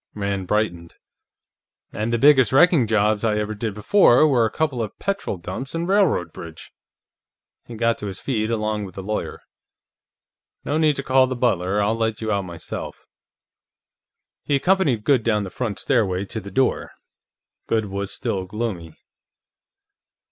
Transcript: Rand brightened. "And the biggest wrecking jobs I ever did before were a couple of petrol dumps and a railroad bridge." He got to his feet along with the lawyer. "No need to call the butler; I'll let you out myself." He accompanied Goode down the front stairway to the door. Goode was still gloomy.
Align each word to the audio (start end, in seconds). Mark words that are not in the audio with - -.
Rand 0.15 0.47
brightened. 0.47 0.95
"And 1.93 2.11
the 2.11 2.17
biggest 2.17 2.51
wrecking 2.51 2.87
jobs 2.87 3.23
I 3.23 3.37
ever 3.37 3.53
did 3.53 3.75
before 3.75 4.27
were 4.27 4.45
a 4.47 4.51
couple 4.51 4.81
of 4.81 4.97
petrol 4.97 5.37
dumps 5.37 5.75
and 5.75 5.87
a 5.87 5.93
railroad 5.93 6.33
bridge." 6.33 6.71
He 7.67 7.75
got 7.75 7.99
to 7.99 8.07
his 8.07 8.19
feet 8.19 8.49
along 8.49 8.85
with 8.85 8.95
the 8.95 9.03
lawyer. 9.03 9.41
"No 10.65 10.79
need 10.79 10.95
to 10.95 11.03
call 11.03 11.27
the 11.27 11.35
butler; 11.35 11.83
I'll 11.83 11.93
let 11.93 12.19
you 12.19 12.31
out 12.31 12.45
myself." 12.45 13.05
He 14.43 14.55
accompanied 14.55 15.03
Goode 15.03 15.21
down 15.23 15.43
the 15.43 15.51
front 15.51 15.77
stairway 15.77 16.23
to 16.23 16.39
the 16.39 16.49
door. 16.49 16.89
Goode 17.67 17.85
was 17.85 18.11
still 18.11 18.45
gloomy. 18.45 18.95